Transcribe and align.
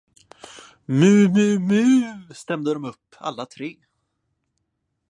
Mu, 0.99 1.11
mu, 1.35 1.45
mu, 1.67 1.83
stämde 2.41 2.71
de 2.75 2.85
upp 2.89 3.07
alla 3.27 3.45
tre. 3.53 3.69